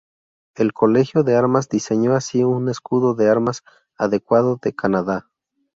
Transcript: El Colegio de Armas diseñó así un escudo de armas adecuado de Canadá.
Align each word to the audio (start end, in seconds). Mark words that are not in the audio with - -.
El 0.55 0.73
Colegio 0.73 1.21
de 1.21 1.35
Armas 1.35 1.69
diseñó 1.69 2.15
así 2.15 2.43
un 2.43 2.69
escudo 2.69 3.13
de 3.13 3.29
armas 3.29 3.61
adecuado 3.97 4.59
de 4.59 4.73
Canadá. 4.73 5.29